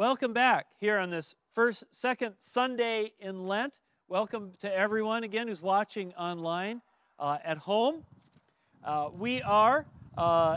[0.00, 3.80] welcome back here on this first, second Sunday in Lent.
[4.08, 6.80] Welcome to everyone again who's watching online
[7.18, 8.02] uh, at home.
[8.82, 9.84] Uh, we are
[10.16, 10.56] uh,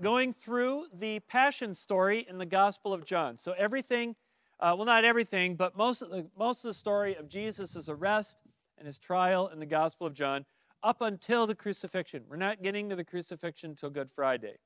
[0.00, 3.36] going through the Passion story in the Gospel of John.
[3.36, 4.16] So everything,
[4.60, 8.38] uh, well, not everything, but most of the most of the story of Jesus' arrest
[8.78, 10.46] and his trial in the Gospel of John
[10.82, 12.24] up until the crucifixion.
[12.30, 14.56] We're not getting to the crucifixion until Good Friday.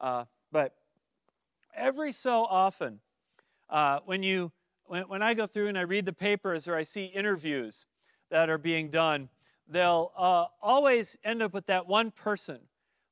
[0.00, 0.74] Uh, but
[1.76, 2.98] every so often,
[3.70, 4.52] uh, when you
[4.84, 7.86] when, when I go through and I read the papers or I see interviews
[8.30, 9.28] that are being done,
[9.68, 12.58] they'll uh, always end up with that one person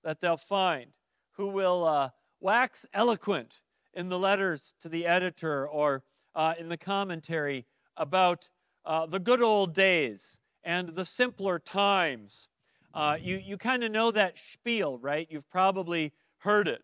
[0.03, 0.87] that they'll find
[1.33, 2.09] who will uh,
[2.41, 3.61] wax eloquent
[3.93, 6.03] in the letters to the editor or
[6.35, 7.67] uh, in the commentary
[7.97, 8.49] about
[8.85, 12.49] uh, the good old days and the simpler times.
[12.95, 15.27] Uh, you you kind of know that spiel, right?
[15.31, 16.83] You've probably heard it.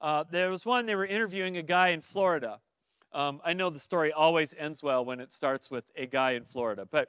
[0.00, 2.60] Uh, there was one, they were interviewing a guy in Florida.
[3.16, 6.44] Um, I know the story always ends well when it starts with a guy in
[6.44, 7.08] Florida, but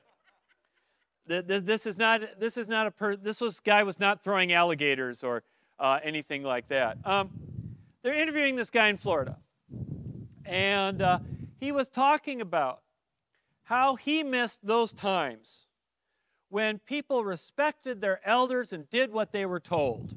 [1.27, 4.23] th- th- this is not, this is not a, per- this was, guy was not
[4.23, 5.43] throwing alligators or
[5.79, 6.97] uh, anything like that.
[7.03, 7.29] Um,
[8.03, 9.35] they're interviewing this guy in Florida,
[10.45, 11.19] and uh,
[11.59, 12.83] he was talking about
[13.63, 15.67] how he missed those times
[16.47, 20.13] when people respected their elders and did what they were told.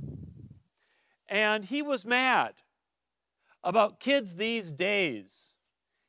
[1.26, 2.52] And he was mad
[3.64, 5.49] about kids these days.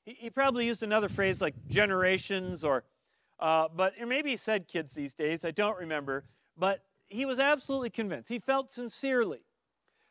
[0.06, 2.84] He, he probably used another phrase like generations or,
[3.40, 6.26] uh, but maybe he said kids these days, I don't remember.
[6.58, 9.42] But he was absolutely convinced, he felt sincerely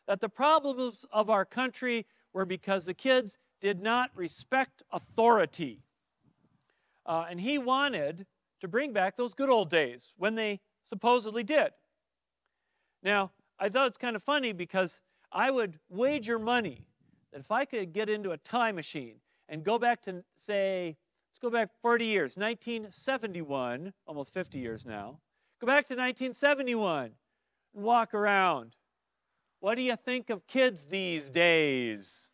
[0.06, 5.82] that the problems of our country were because the kids did not respect authority.
[7.06, 8.26] Uh, and he wanted
[8.60, 11.70] to bring back those good old days when they supposedly did.
[13.02, 15.00] Now, I thought it's kind of funny because
[15.32, 16.86] I would wager money
[17.32, 19.16] that if I could get into a time machine
[19.50, 20.96] and go back to, say,
[21.30, 25.18] let's go back 40 years, 1971, almost 50 years now,
[25.60, 27.10] go back to 1971
[27.74, 28.76] and walk around.
[29.58, 32.30] What do you think of kids these days?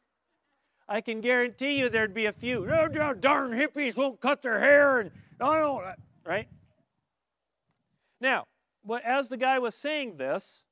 [0.89, 5.01] I can guarantee you there'd be a few, oh, darn hippies won't cut their hair
[5.01, 5.11] and,
[5.41, 5.93] oh, no,
[6.25, 6.47] right?
[8.21, 8.45] Now,
[9.05, 10.65] as the guy was saying this,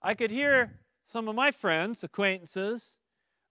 [0.00, 2.97] I could hear some of my friends, acquaintances,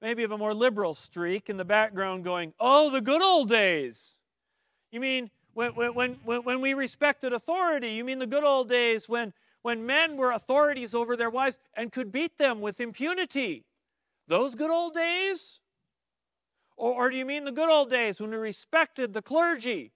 [0.02, 4.18] maybe of a more liberal streak in the background going, Oh, the good old days.
[4.92, 5.94] You mean when, when,
[6.24, 7.90] when, when we respected authority?
[7.90, 11.92] You mean the good old days when, when men were authorities over their wives and
[11.92, 13.66] could beat them with impunity?
[14.28, 15.60] Those good old days?
[16.76, 19.92] Or, or do you mean the good old days when we respected the clergy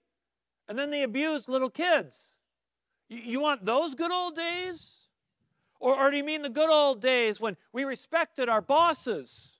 [0.68, 2.38] and then they abused little kids?
[3.08, 4.98] You, you want those good old days?
[5.80, 9.51] Or, or do you mean the good old days when we respected our bosses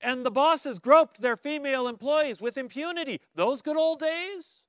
[0.00, 3.20] and the bosses groped their female employees with impunity?
[3.34, 4.62] Those good old days?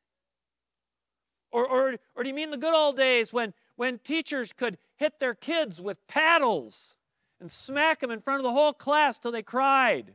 [1.51, 5.19] Or, or, or do you mean the good old days when, when teachers could hit
[5.19, 6.95] their kids with paddles
[7.39, 10.13] and smack them in front of the whole class till they cried?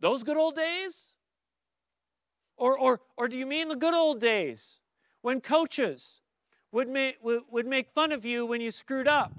[0.00, 1.12] Those good old days?
[2.56, 4.80] Or, or, or do you mean the good old days
[5.22, 6.22] when coaches
[6.72, 9.32] would, make would make fun of you when you screwed up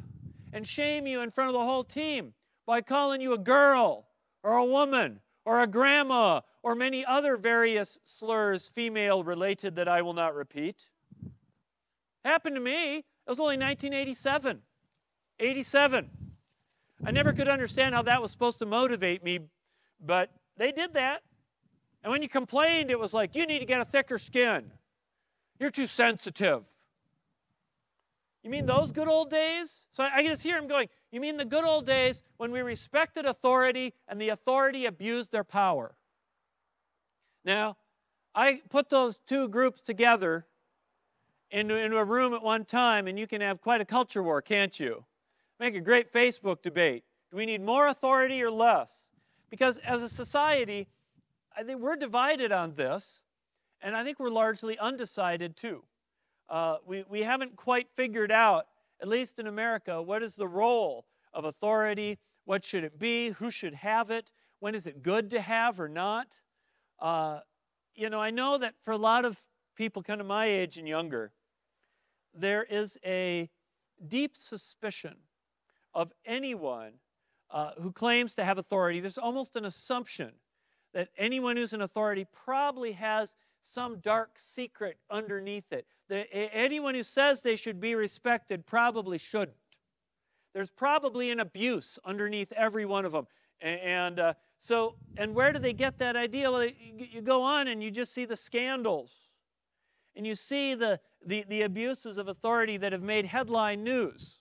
[0.53, 2.33] and shame you in front of the whole team
[2.65, 4.08] by calling you a girl
[4.43, 10.01] or a woman or a grandma or many other various slurs, female related, that I
[10.01, 10.89] will not repeat.
[12.25, 12.97] Happened to me.
[12.97, 14.61] It was only 1987.
[15.39, 16.09] 87.
[17.05, 19.39] I never could understand how that was supposed to motivate me,
[20.05, 21.23] but they did that.
[22.03, 24.71] And when you complained, it was like, you need to get a thicker skin.
[25.59, 26.65] You're too sensitive.
[28.43, 29.87] You mean those good old days?
[29.89, 33.25] So I, just hear him going, You mean the good old days when we respected
[33.25, 35.95] authority and the authority abused their power?
[37.43, 37.77] Now,
[38.33, 40.45] I put those two groups together
[41.51, 44.41] into, into a room at one time, and you can have quite a culture war,
[44.41, 45.03] can't you?
[45.59, 47.03] Make a great Facebook debate.
[47.31, 49.09] Do we need more authority or less?
[49.49, 50.87] Because as a society,
[51.57, 53.23] I think we're divided on this,
[53.81, 55.83] and I think we're largely undecided too.
[56.49, 58.67] Uh, we, we haven't quite figured out,
[59.01, 62.17] at least in America, what is the role of authority?
[62.45, 63.29] What should it be?
[63.29, 64.31] Who should have it?
[64.59, 66.39] When is it good to have or not?
[66.99, 67.39] Uh,
[67.95, 69.39] you know, I know that for a lot of
[69.75, 71.31] people kind of my age and younger,
[72.33, 73.49] there is a
[74.07, 75.15] deep suspicion
[75.93, 76.93] of anyone
[77.51, 78.99] uh, who claims to have authority.
[78.99, 80.31] There's almost an assumption
[80.93, 85.85] that anyone who's an authority probably has some dark secret underneath it.
[86.09, 89.55] The, anyone who says they should be respected probably shouldn't.
[90.53, 93.27] There's probably an abuse underneath every one of them.
[93.61, 96.51] And uh, so, and where do they get that idea?
[96.51, 96.73] Well, you,
[97.11, 99.13] you go on and you just see the scandals.
[100.15, 104.39] And you see the, the, the abuses of authority that have made headline news.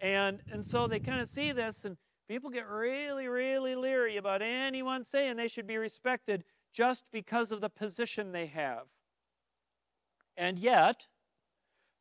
[0.00, 1.96] And, and so they kind of see this, and
[2.28, 7.60] people get really, really leery about anyone saying they should be respected just because of
[7.60, 8.84] the position they have.
[10.38, 11.08] And yet,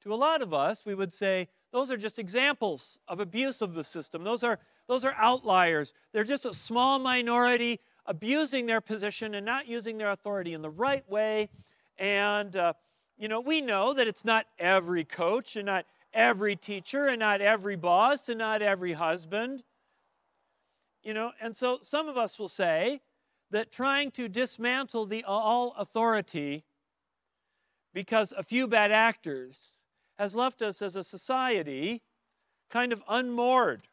[0.04, 3.74] to a lot of us, we would say those are just examples of abuse of
[3.74, 4.24] the system.
[4.24, 5.92] Those are, those are outliers.
[6.14, 10.70] They're just a small minority abusing their position and not using their authority in the
[10.70, 11.50] right way.
[11.98, 12.74] And, uh,
[13.18, 17.42] you know, we know that it's not every coach and not every teacher and not
[17.42, 19.64] every boss and not every husband.
[21.02, 23.02] You know, and so some of us will say
[23.50, 26.64] that trying to dismantle the all authority
[27.98, 29.72] because a few bad actors
[30.20, 32.04] has left us as a society
[32.70, 33.88] kind of unmoored,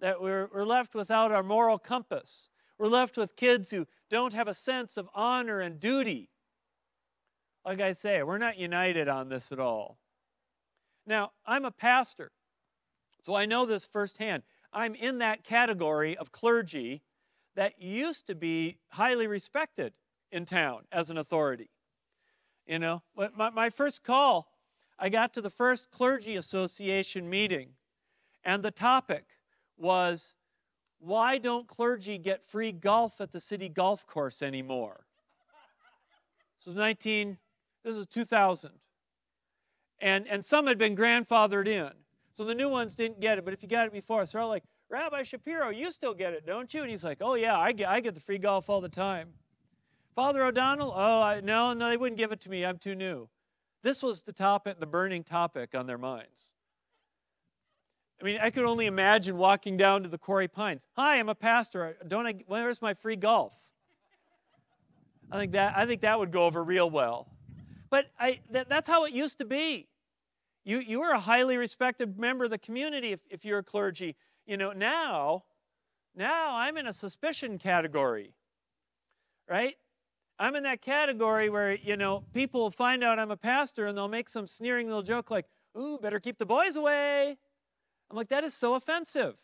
[0.00, 2.48] that we're, we're left without our moral compass.
[2.78, 6.30] We're left with kids who don't have a sense of honor and duty.
[7.62, 9.98] Like I say, we're not united on this at all.
[11.06, 12.32] Now, I'm a pastor,
[13.22, 14.44] so I know this firsthand.
[14.72, 17.02] I'm in that category of clergy
[17.54, 19.92] that used to be highly respected
[20.32, 21.68] in town as an authority.
[22.70, 23.02] You know,
[23.36, 24.46] my, my first call
[24.96, 27.70] I got to the first clergy association meeting,
[28.44, 29.24] and the topic
[29.76, 30.36] was
[31.00, 35.00] why don't clergy get free golf at the city golf course anymore?
[36.58, 37.38] This was 19,
[37.82, 38.70] this was 2000.
[40.00, 41.90] And, and some had been grandfathered in.
[42.34, 44.46] So the new ones didn't get it, but if you got it before, so they're
[44.46, 46.82] like, Rabbi Shapiro, you still get it, don't you?
[46.82, 49.30] And he's like, Oh, yeah, I get, I get the free golf all the time.
[50.20, 52.62] Father O'Donnell, oh, I, no, no, they wouldn't give it to me.
[52.62, 53.26] I'm too new.
[53.82, 56.50] This was the topic, the burning topic on their minds.
[58.20, 60.86] I mean, I could only imagine walking down to the Quarry Pines.
[60.94, 61.96] Hi, I'm a pastor.
[62.06, 62.34] Don't I?
[62.46, 63.54] Where's my free golf?
[65.32, 67.26] I think that I think that would go over real well.
[67.88, 69.88] But I, that, that's how it used to be.
[70.66, 74.16] You you were a highly respected member of the community if, if you're a clergy.
[74.46, 75.44] You know now,
[76.14, 78.34] now I'm in a suspicion category,
[79.48, 79.76] right?
[80.40, 83.96] I'm in that category where, you know, people will find out I'm a pastor and
[83.96, 85.44] they'll make some sneering little joke like,
[85.78, 87.36] ooh, better keep the boys away.
[88.10, 89.36] I'm like, that is so offensive.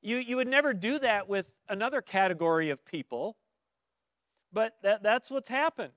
[0.00, 3.36] You, you would never do that with another category of people,
[4.52, 5.92] but that, that's what's happened.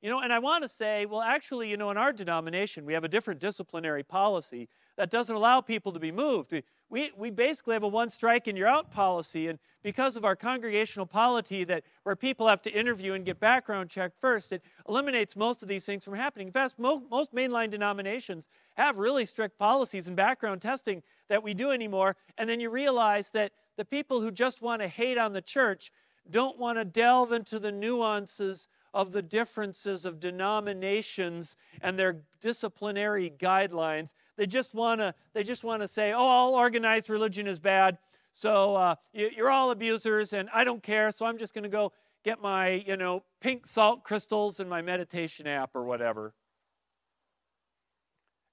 [0.00, 2.92] You know, and I want to say, well, actually, you know, in our denomination, we
[2.94, 6.54] have a different disciplinary policy that doesn't allow people to be moved.
[6.88, 10.36] We, we basically have a one strike and you're out policy, and because of our
[10.36, 15.34] congregational polity that where people have to interview and get background checked first, it eliminates
[15.34, 16.46] most of these things from happening.
[16.46, 21.54] In fact, most, most mainline denominations have really strict policies and background testing that we
[21.54, 25.32] do anymore, and then you realize that the people who just want to hate on
[25.32, 25.90] the church
[26.30, 33.32] don't want to delve into the nuances of the differences of denominations and their disciplinary
[33.38, 34.14] guidelines.
[34.36, 37.98] They just want to they just want to say, "Oh, all organized religion is bad.
[38.32, 41.10] So uh, you're all abusers, and I don't care.
[41.10, 41.92] So I'm just going to go
[42.24, 46.34] get my you know pink salt crystals and my meditation app or whatever."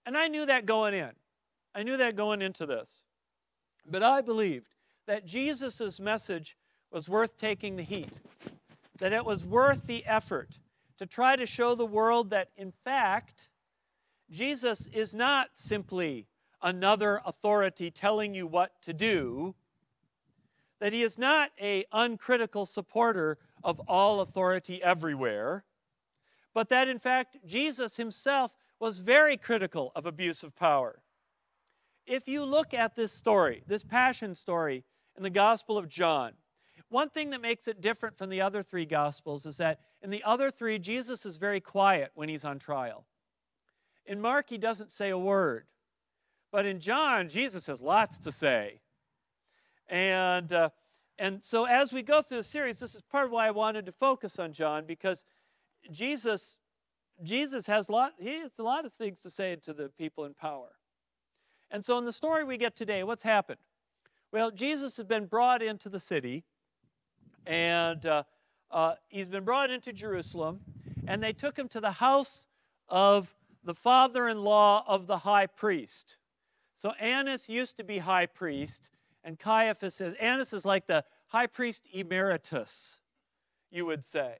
[0.06, 1.12] And I knew that going in.
[1.74, 3.02] I knew that going into this.
[3.90, 4.68] But I believed
[5.08, 6.58] that Jesus' message
[6.92, 8.22] was worth taking the heat
[9.00, 10.60] that it was worth the effort
[10.98, 13.50] to try to show the world that, in fact,
[14.30, 16.28] Jesus is not simply
[16.62, 19.54] another authority telling you what to do,
[20.80, 25.64] that he is not a uncritical supporter of all authority everywhere,
[26.54, 31.02] but that in fact Jesus himself was very critical of abuse of power.
[32.06, 34.84] If you look at this story, this passion story
[35.18, 36.34] in the Gospel of John,
[36.96, 40.24] one thing that makes it different from the other three Gospels is that in the
[40.24, 43.06] other three, Jesus is very quiet when he's on trial.
[44.06, 45.66] In Mark, he doesn't say a word.
[46.54, 48.80] But in John, Jesus has lots to say.
[49.90, 50.70] And, uh,
[51.20, 53.86] and so as we go through the series, this is part of why I wanted
[53.88, 55.26] to focus on John, because
[55.92, 56.56] Jesus,
[57.24, 60.34] Jesus has, lot, he has a lot of things to say to the people in
[60.34, 60.72] power.
[61.72, 63.60] And so in the story we get today, what's happened?
[64.32, 66.46] Well, Jesus has been brought into the city
[67.46, 68.24] and uh,
[68.72, 70.60] uh, he's been brought into Jerusalem,
[71.08, 72.48] and they took him to the house
[72.90, 73.34] of
[73.64, 76.18] the father in law of the high priest.
[76.74, 78.90] So Annas used to be high priest,
[79.24, 82.98] and Caiaphas says, Annas is like the high priest emeritus,
[83.72, 84.36] you would say.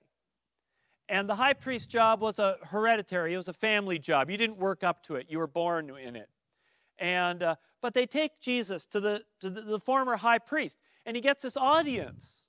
[1.08, 4.30] And the high priest job was a hereditary, it was a family job.
[4.30, 6.30] You didn't work up to it, you were born in it.
[6.98, 11.16] And, uh, but they take Jesus to, the, to the, the former high priest, and
[11.16, 12.45] he gets this audience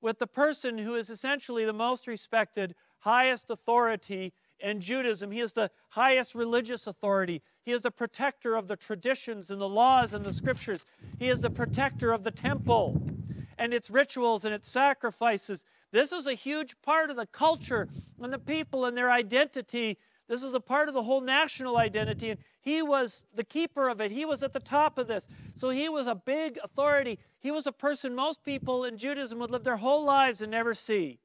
[0.00, 5.30] with the person who is essentially the most respected, highest authority in Judaism.
[5.30, 7.42] He is the highest religious authority.
[7.64, 10.84] He is the protector of the traditions and the laws and the scriptures.
[11.18, 13.02] He is the protector of the temple
[13.58, 15.64] and its rituals and its sacrifices.
[15.92, 17.88] This is a huge part of the culture
[18.20, 19.98] and the people and their identity.
[20.28, 24.00] This was a part of the whole national identity, and he was the keeper of
[24.02, 24.10] it.
[24.10, 25.26] He was at the top of this.
[25.54, 27.18] So he was a big authority.
[27.40, 30.74] He was a person most people in Judaism would live their whole lives and never
[30.74, 31.18] see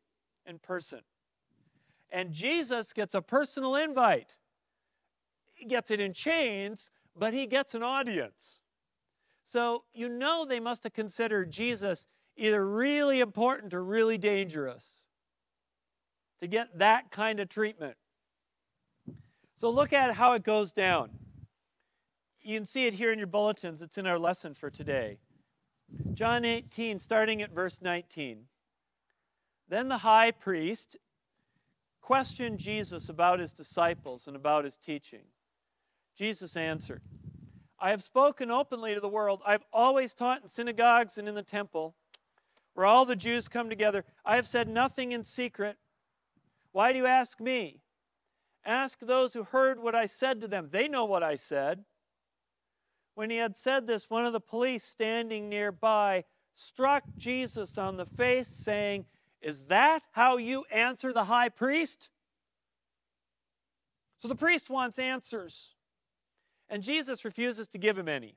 [0.45, 1.01] in person.
[2.12, 4.38] And Jesus gets a personal invite.
[5.51, 8.62] He gets it in chains, but he gets an audience.
[9.43, 12.07] So you know they must have considered Jesus
[12.38, 15.03] either really important or really dangerous
[16.39, 17.98] to get that kind of treatment.
[19.55, 21.10] So look at how it goes down.
[22.41, 23.81] You can see it here in your bulletins.
[23.81, 25.17] It's in our lesson for today.
[26.13, 28.45] John 18, starting at verse 19.
[29.69, 30.98] Then the high priest
[32.01, 35.24] questioned Jesus about his disciples and about his teaching.
[36.17, 37.01] Jesus answered,
[37.79, 39.41] I have spoken openly to the world.
[39.45, 41.95] I've always taught in synagogues and in the temple
[42.74, 44.03] where all the Jews come together.
[44.25, 45.77] I have said nothing in secret.
[46.72, 47.81] Why do you ask me?
[48.65, 50.70] Ask those who heard what I said to them.
[50.72, 51.84] They know what I said.
[53.15, 58.05] When he had said this, one of the police standing nearby struck Jesus on the
[58.05, 59.05] face, saying,
[59.41, 62.10] Is that how you answer the high priest?
[64.20, 65.75] So the priest wants answers.
[66.70, 68.36] And Jesus refuses to give him any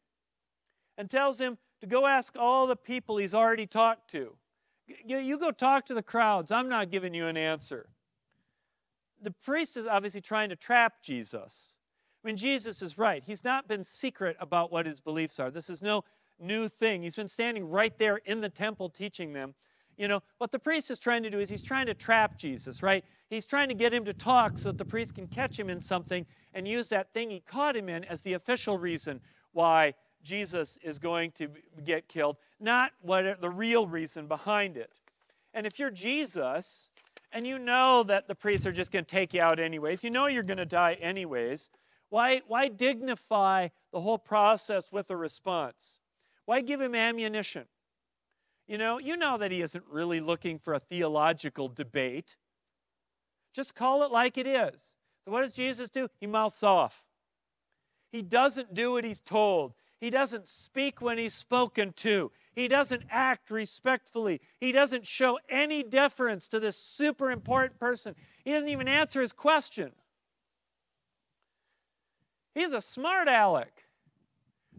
[0.98, 4.34] and tells him, to go ask all the people he's already talked to.
[5.04, 6.52] You, go talk to the crowds.
[6.52, 7.88] I'm not giving you an answer.
[9.22, 11.74] The priest is obviously trying to trap Jesus.
[12.22, 13.22] I mean, Jesus is right.
[13.24, 15.50] He's not been secret about what his beliefs are.
[15.50, 16.04] This is no
[16.40, 17.02] new thing.
[17.02, 19.54] He's been standing right there in the temple teaching them.
[19.96, 22.82] You know, what the priest is trying to do is he's trying to trap Jesus,
[22.82, 23.04] right?
[23.30, 25.80] He's trying to get him to talk so that the priest can catch him in
[25.80, 29.20] something and use that thing he caught him in as the official reason
[29.52, 31.48] why Jesus is going to
[31.84, 34.92] get killed, not what the real reason behind it.
[35.54, 36.88] And if you're Jesus
[37.36, 40.08] and you know that the priests are just going to take you out anyways, you
[40.08, 41.68] know you're going to die anyways,
[42.08, 45.98] why, why dignify the whole process with a response?
[46.46, 47.66] Why give him ammunition?
[48.66, 52.36] You know, you know that he isn't really looking for a theological debate.
[53.52, 54.96] Just call it like it is.
[55.26, 56.08] So, what does Jesus do?
[56.18, 57.04] He mouths off.
[58.12, 59.74] He doesn't do what he's told.
[60.00, 62.32] He doesn't speak when he's spoken to.
[62.56, 64.40] He doesn't act respectfully.
[64.58, 68.16] He doesn't show any deference to this super important person.
[68.46, 69.92] He doesn't even answer his question.
[72.54, 73.84] He's a smart aleck.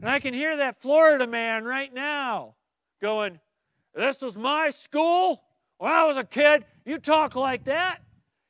[0.02, 2.56] And I can hear that Florida man right now
[3.00, 3.40] going,
[3.94, 5.44] This was my school?
[5.78, 8.00] When I was a kid, you talk like that?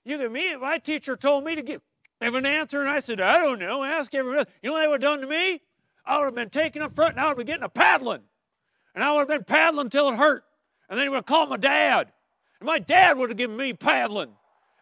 [0.06, 1.82] You give me, my teacher told me to give,
[2.22, 3.84] give an answer, and I said, I don't know.
[3.84, 4.46] Ask everyone.
[4.64, 5.60] You know what they would have done to me?
[6.06, 8.22] I would have been taken up front and I would have been getting a paddling.
[8.98, 10.44] And I would have been paddling until it hurt.
[10.90, 12.12] And then he would have called my dad.
[12.60, 14.32] And my dad would have given me paddling.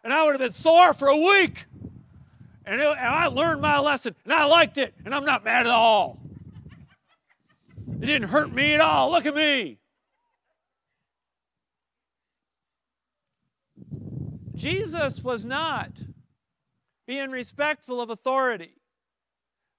[0.02, 1.66] And I would have been sore for a week.
[2.64, 4.14] And, it, and I learned my lesson.
[4.24, 4.94] And I liked it.
[5.04, 6.18] And I'm not mad at all.
[8.00, 9.10] It didn't hurt me at all.
[9.10, 9.76] Look at me.
[14.54, 15.90] Jesus was not
[17.06, 18.72] being respectful of authority.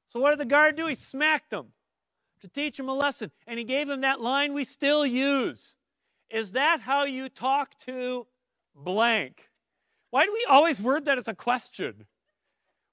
[0.10, 0.86] So what did the guard do?
[0.86, 1.70] He smacked him
[2.42, 3.32] to teach him a lesson.
[3.46, 5.76] And he gave him that line we still use.
[6.30, 8.28] Is that how you talk to
[8.76, 9.50] blank?
[10.10, 12.06] Why do we always word that as a question?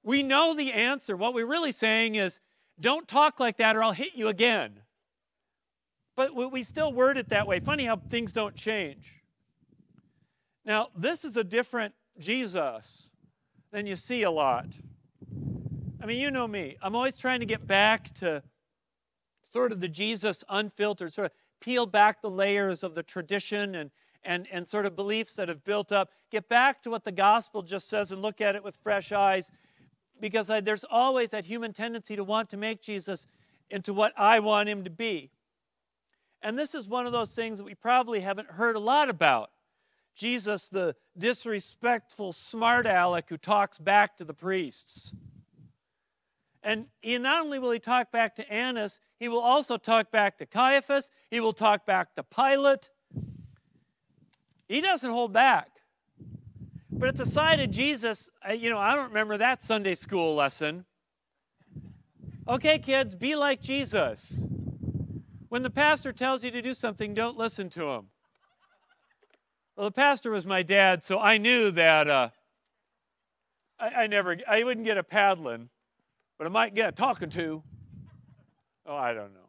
[0.03, 1.17] We know the answer.
[1.17, 2.41] What we're really saying is,
[2.81, 4.81] don't talk like that or I'll hit you again.
[6.17, 7.61] But we still word it that way.
[7.61, 9.13] Funny how things don't change.
[10.65, 13.09] Now, this is a different Jesus
[13.73, 14.67] than you see a lot.
[16.01, 16.77] I mean, you know me.
[16.83, 18.43] I'm always trying to get back to
[19.55, 23.93] sort of the Jesus unfiltered, sort of peel back the layers of the tradition and,
[24.25, 26.11] and, and sort of beliefs that have built up.
[26.33, 29.53] Get back to what the gospel just says and look at it with fresh eyes
[30.21, 33.29] because I, there's always that human tendency to want to make Jesus
[33.71, 35.31] into what I want him to be.
[36.43, 39.51] And this is one of those things that we probably haven't heard a lot about.
[40.17, 45.13] Jesus, the disrespectful smart aleck who talks back to the priests.
[46.65, 50.39] And he not only will he talk back to Annas, he will also talk back
[50.39, 52.91] to Caiaphas, he will talk back to Pilate.
[54.67, 55.69] He doesn't hold back.
[56.91, 60.87] But it's a side of Jesus, you know, I don't remember that Sunday school lesson.
[62.49, 64.47] Okay, kids, be like Jesus.
[65.49, 68.07] When the pastor tells you to do something, don't listen to him.
[69.77, 72.31] Well, the pastor was my dad, so I knew that uh,
[73.79, 75.69] I, I, never, I wouldn't get a paddling,
[76.39, 77.63] but I might get talking to.
[78.87, 79.41] Oh, I don't know.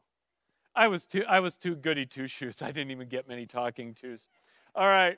[0.76, 2.62] I was too, I was too goody two shoes.
[2.62, 4.28] I didn't even get many talking tos.
[4.76, 5.18] All right.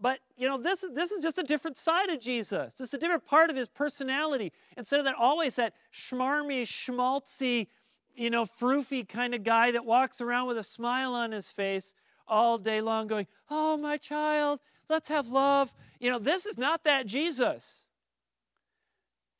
[0.00, 2.74] But you know, this is this is just a different side of Jesus.
[2.74, 4.52] This is a different part of his personality.
[4.76, 7.68] Instead of that always that schmarmy, schmaltzy,
[8.14, 11.94] you know, froofy kind of guy that walks around with a smile on his face
[12.26, 16.82] all day long, going, "Oh, my child, let's have love." You know, this is not
[16.84, 17.83] that Jesus.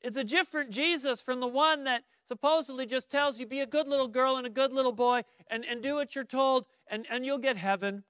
[0.05, 3.87] It's a different Jesus from the one that supposedly just tells you be a good
[3.87, 7.25] little girl and a good little boy and, and do what you're told and, and
[7.25, 8.03] you'll get heaven.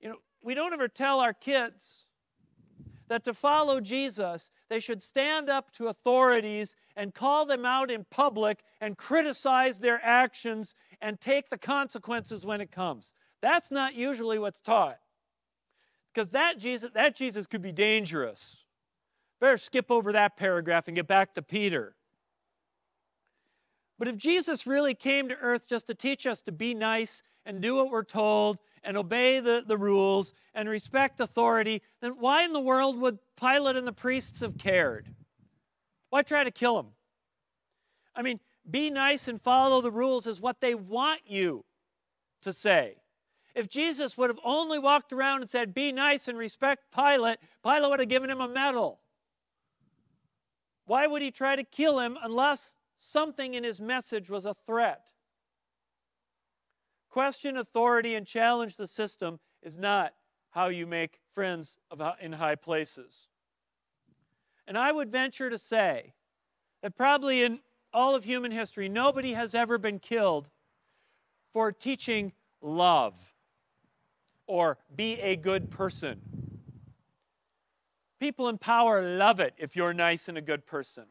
[0.00, 2.06] You know, we don't ever tell our kids
[3.08, 8.06] that to follow Jesus, they should stand up to authorities and call them out in
[8.10, 13.12] public and criticize their actions and take the consequences when it comes.
[13.42, 14.98] That's not usually what's taught.
[16.14, 18.59] Because that Jesus, that Jesus could be dangerous.
[19.40, 21.96] Better skip over that paragraph and get back to Peter.
[23.98, 27.60] But if Jesus really came to earth just to teach us to be nice and
[27.60, 32.52] do what we're told and obey the, the rules and respect authority, then why in
[32.52, 35.08] the world would Pilate and the priests have cared?
[36.10, 36.86] Why try to kill him?
[38.14, 41.64] I mean, be nice and follow the rules is what they want you
[42.42, 42.96] to say.
[43.54, 47.90] If Jesus would have only walked around and said, Be nice and respect Pilate, Pilate
[47.90, 49.00] would have given him a medal.
[50.90, 55.12] Why would he try to kill him unless something in his message was a threat?
[57.08, 60.14] Question authority and challenge the system is not
[60.50, 61.78] how you make friends
[62.20, 63.28] in high places.
[64.66, 66.12] And I would venture to say
[66.82, 67.60] that probably in
[67.92, 70.50] all of human history, nobody has ever been killed
[71.52, 73.32] for teaching love
[74.48, 76.39] or be a good person.
[78.20, 81.04] People in power love it if you're nice and a good person.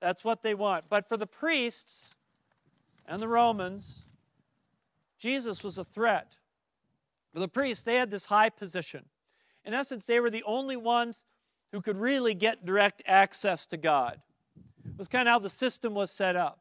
[0.00, 0.84] That's what they want.
[0.90, 2.14] But for the priests
[3.06, 4.04] and the Romans,
[5.18, 6.36] Jesus was a threat.
[7.32, 9.04] For the priests, they had this high position.
[9.64, 11.24] In essence, they were the only ones
[11.72, 14.20] who could really get direct access to God.
[14.84, 16.60] It was kind of how the system was set up.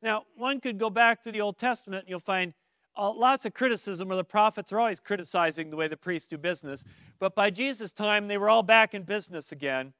[0.00, 2.54] Now, one could go back to the Old Testament and you'll find
[2.98, 6.84] lots of criticism where the prophets are always criticizing the way the priests do business.
[7.18, 9.92] But by Jesus' time, they were all back in business again.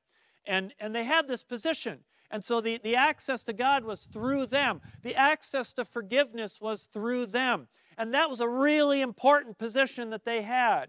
[0.47, 2.01] And, and they had this position.
[2.31, 6.85] And so the, the access to God was through them, the access to forgiveness was
[6.87, 7.69] through them.
[7.99, 10.87] And that was a really important position that they had.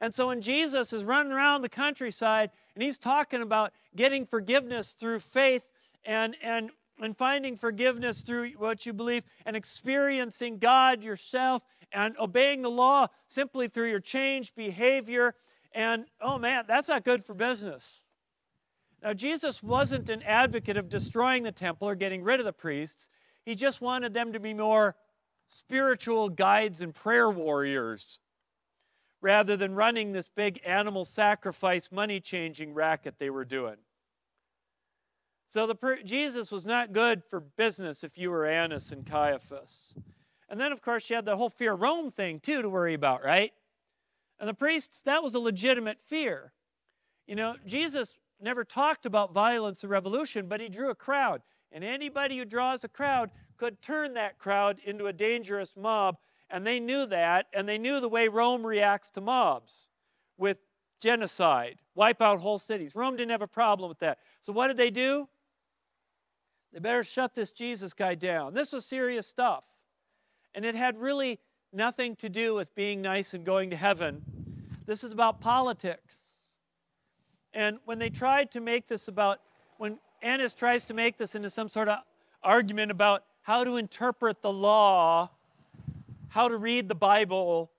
[0.00, 4.92] And so when Jesus is running around the countryside and he's talking about getting forgiveness
[4.92, 5.64] through faith
[6.04, 12.62] and, and, and finding forgiveness through what you believe and experiencing God yourself and obeying
[12.62, 15.34] the law simply through your changed behavior.
[15.72, 18.00] And oh man, that's not good for business.
[19.02, 23.10] Now, Jesus wasn't an advocate of destroying the temple or getting rid of the priests.
[23.44, 24.96] He just wanted them to be more
[25.46, 28.18] spiritual guides and prayer warriors
[29.20, 33.76] rather than running this big animal sacrifice money changing racket they were doing.
[35.48, 39.94] So the, Jesus was not good for business if you were Annas and Caiaphas.
[40.50, 43.24] And then, of course, you had the whole fear Rome thing, too, to worry about,
[43.24, 43.52] right?
[44.38, 46.52] And the priests, that was a legitimate fear.
[47.26, 51.40] You know, Jesus never talked about violence or revolution, but he drew a crowd.
[51.72, 56.18] And anybody who draws a crowd could turn that crowd into a dangerous mob.
[56.50, 59.88] And they knew that, and they knew the way Rome reacts to mobs
[60.36, 60.58] with
[61.00, 62.94] genocide, wipe out whole cities.
[62.94, 64.18] Rome didn't have a problem with that.
[64.42, 65.26] So what did they do?
[66.72, 68.54] They better shut this Jesus guy down.
[68.54, 69.64] This was serious stuff.
[70.54, 71.38] And it had really
[71.72, 74.22] nothing to do with being nice and going to heaven.
[74.86, 76.14] This is about politics.
[77.54, 79.40] And when they tried to make this about,
[79.78, 81.98] when Annas tries to make this into some sort of
[82.42, 85.30] argument about how to interpret the law,
[86.28, 87.70] how to read the Bible,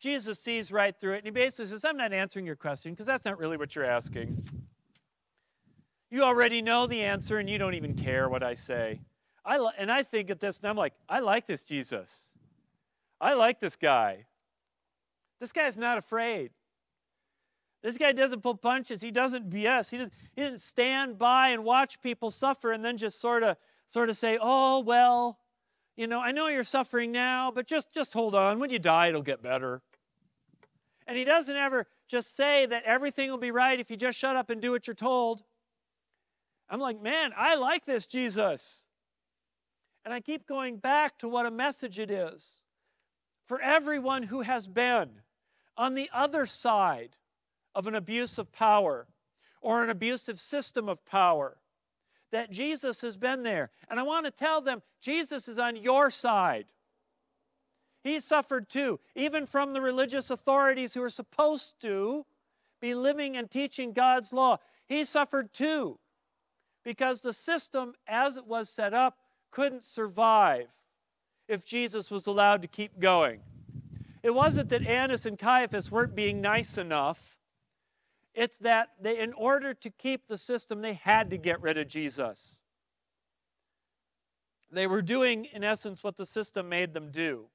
[0.00, 1.18] Jesus sees right through it.
[1.18, 3.84] And he basically says, I'm not answering your question because that's not really what you're
[3.84, 4.44] asking.
[6.14, 9.00] You already know the answer and you don't even care what I say.
[9.44, 12.30] I li- and I think at this, and I'm like, I like this Jesus.
[13.20, 14.26] I like this guy.
[15.40, 16.52] This guy's not afraid.
[17.82, 19.00] This guy doesn't pull punches.
[19.00, 19.90] He doesn't BS.
[19.90, 23.56] He, doesn't, he didn't stand by and watch people suffer and then just sort of
[23.88, 25.40] sort of say, "Oh well,
[25.96, 28.60] you know, I know you're suffering now, but just just hold on.
[28.60, 29.82] When you die, it'll get better."
[31.08, 34.36] And he doesn't ever just say that everything will be right if you just shut
[34.36, 35.42] up and do what you're told.
[36.68, 38.84] I'm like, man, I like this Jesus.
[40.04, 42.60] And I keep going back to what a message it is
[43.46, 45.10] for everyone who has been
[45.76, 47.16] on the other side
[47.74, 49.06] of an abuse of power
[49.60, 51.56] or an abusive system of power,
[52.30, 53.70] that Jesus has been there.
[53.88, 56.66] And I want to tell them Jesus is on your side.
[58.02, 62.26] He suffered too, even from the religious authorities who are supposed to
[62.80, 64.58] be living and teaching God's law.
[64.86, 65.98] He suffered too
[66.84, 69.18] because the system, as it was set up,
[69.50, 70.66] couldn't survive
[71.48, 73.40] if Jesus was allowed to keep going.
[74.22, 77.36] It wasn't that Annas and Caiaphas weren't being nice enough.
[78.34, 81.88] It's that they, in order to keep the system, they had to get rid of
[81.88, 82.62] Jesus.
[84.72, 87.46] They were doing, in essence, what the system made them do.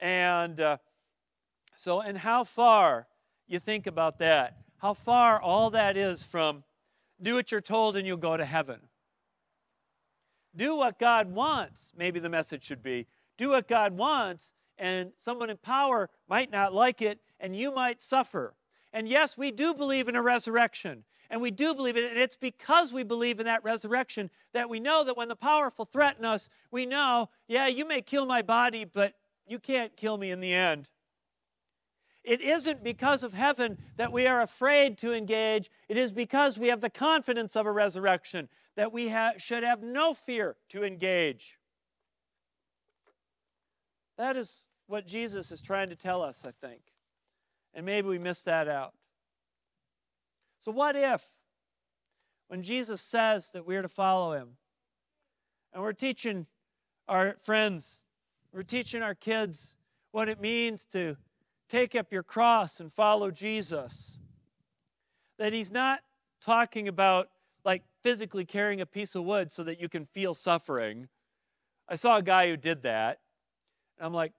[0.00, 0.76] And uh,
[1.74, 3.06] so, and how far
[3.46, 6.64] you think about that, how far all that is from
[7.24, 8.78] do what you're told and you'll go to heaven.
[10.54, 13.06] Do what God wants, maybe the message should be.
[13.36, 18.02] Do what God wants and someone in power might not like it, and you might
[18.02, 18.54] suffer.
[18.92, 22.20] And yes, we do believe in a resurrection, and we do believe in it, and
[22.20, 26.24] it's because we believe in that resurrection that we know that when the powerful threaten
[26.24, 29.14] us, we know, yeah, you may kill my body, but
[29.46, 30.88] you can't kill me in the end.
[32.24, 35.70] It isn't because of heaven that we are afraid to engage.
[35.88, 39.82] It is because we have the confidence of a resurrection that we ha- should have
[39.82, 41.58] no fear to engage.
[44.16, 46.80] That is what Jesus is trying to tell us, I think.
[47.74, 48.94] And maybe we missed that out.
[50.60, 51.22] So, what if,
[52.48, 54.56] when Jesus says that we're to follow him,
[55.74, 56.46] and we're teaching
[57.06, 58.04] our friends,
[58.52, 59.76] we're teaching our kids
[60.12, 61.16] what it means to
[61.74, 64.16] take up your cross and follow Jesus,
[65.38, 65.98] that he's not
[66.40, 67.30] talking about
[67.64, 71.08] like physically carrying a piece of wood so that you can feel suffering.
[71.88, 73.18] I saw a guy who did that.
[73.98, 74.32] And I'm like,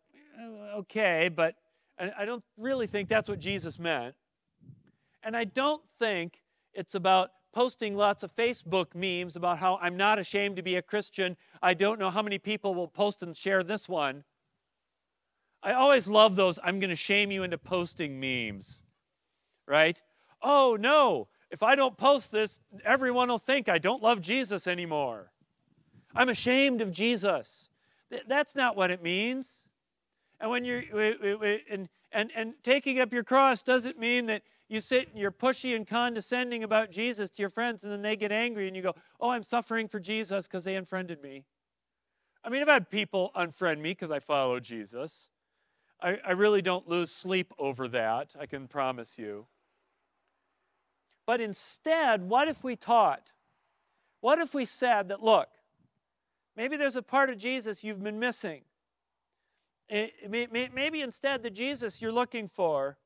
[0.76, 1.56] okay, but
[2.00, 4.16] I don't really think that's what Jesus meant.
[5.22, 6.42] And I don't think
[6.74, 10.82] it's about posting lots of Facebook memes about how I'm not ashamed to be a
[10.82, 11.36] Christian.
[11.62, 14.24] I don't know how many people will post and share this one.
[15.66, 18.84] I always love those I'm going to shame you into posting memes,
[19.68, 20.00] right?
[20.44, 25.32] Oh, no, if I don't post this, everyone will think I don't love Jesus anymore.
[26.16, 27.70] I'm ashamed of Jesus.
[28.28, 29.68] That's not what it means.
[30.40, 30.84] And when you're
[31.72, 35.76] and and and taking up your cross doesn't mean that you sit and you're pushy
[35.76, 38.94] and condescending about Jesus to your friends, and then they get angry and you go,
[39.20, 41.46] "Oh, I'm suffering for Jesus because they unfriended me."
[42.44, 45.30] I mean, I've had people unfriend me because I follow Jesus.
[46.02, 48.36] I, I really don't lose sleep over that.
[48.40, 49.48] I can promise you.
[51.26, 53.32] But instead, what if we taught?
[54.22, 55.50] What if we said that, look,
[56.56, 58.62] maybe there's a part of Jesus you've been missing.
[59.90, 62.98] Eh, maybe instead, the Jesus you're looking for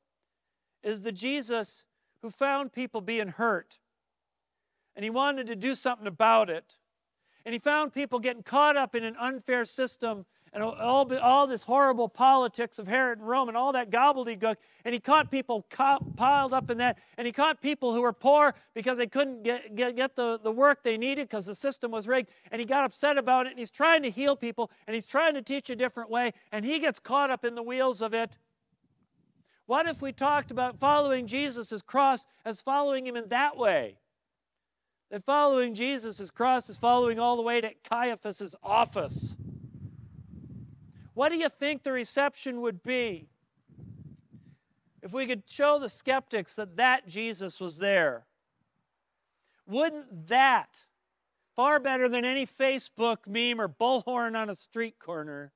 [0.84, 1.86] is the Jesus
[2.22, 3.80] who found people being hurt
[4.96, 6.78] and he wanted to do something about it.
[7.46, 11.64] And he found people getting caught up in an unfair system and all, all this
[11.64, 14.56] horrible politics of Herod and Rome and all that gobbledygook.
[14.86, 16.98] And he caught people piled up in that.
[17.18, 20.52] And he caught people who were poor because they couldn't get, get, get the, the
[20.52, 22.30] work they needed because the system was rigged.
[22.52, 23.52] And he got upset about it.
[23.52, 26.34] And he's trying to heal people and he's trying to teach a different way.
[26.52, 28.38] And he gets caught up in the wheels of it.
[29.68, 33.98] What if we talked about following Jesus' cross as following him in that way?
[35.12, 39.38] That following Jesus' cross is following all the way to Caiaphas' office.
[41.20, 43.28] What do you think the reception would be
[45.02, 48.26] if we could show the skeptics that that Jesus was there?
[49.68, 50.78] Wouldn't that,
[51.58, 55.52] far better than any Facebook meme or bullhorn on a street corner,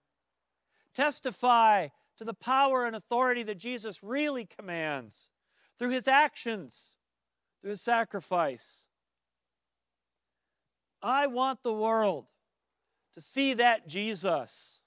[0.93, 5.31] testify to the power and authority that Jesus really commands
[5.79, 6.97] through his actions,
[7.61, 8.87] through his sacrifice?
[11.01, 12.25] I want the world
[13.13, 14.81] to see that Jesus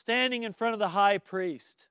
[0.00, 1.86] standing in front of the high priest.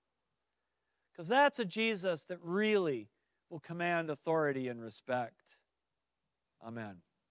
[1.11, 3.07] Because that's a Jesus that really
[3.51, 5.57] will command authority and respect.
[6.65, 6.95] Amen.